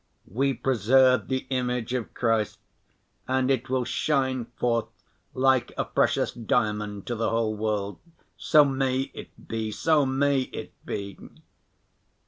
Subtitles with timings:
[0.25, 2.57] We preserve the image of Christ,
[3.27, 4.87] and it will shine forth
[5.35, 7.99] like a precious diamond to the whole world.
[8.35, 11.19] So may it be, so may it be!